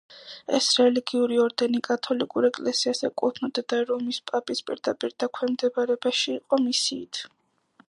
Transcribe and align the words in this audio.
ეს 0.59 0.67
რელიგიური 0.77 1.35
ორდენი 1.43 1.81
კათოლიკურ 1.87 2.47
ეკლესიას 2.49 3.03
ეკუთვნოდა 3.09 3.65
და 3.75 3.83
რომის 3.91 4.19
პაპის 4.33 4.65
პირდაპირ 4.71 5.15
დაქვემდებარებაში 5.25 6.37
იყო 6.41 6.63
მისიით. 6.69 7.25